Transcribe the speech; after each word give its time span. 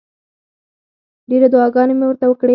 ډېرې 1.29 1.47
دعاګانې 1.53 1.93
مې 1.99 2.05
ورته 2.07 2.25
وکړې. 2.27 2.49